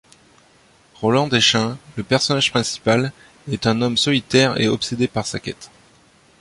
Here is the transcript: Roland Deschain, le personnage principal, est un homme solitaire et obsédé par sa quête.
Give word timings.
Roland 0.99 1.27
Deschain, 1.31 1.77
le 1.95 2.01
personnage 2.01 2.49
principal, 2.49 3.11
est 3.51 3.67
un 3.67 3.83
homme 3.83 3.97
solitaire 3.97 4.59
et 4.59 4.67
obsédé 4.67 5.07
par 5.07 5.27
sa 5.27 5.39
quête. 5.39 5.69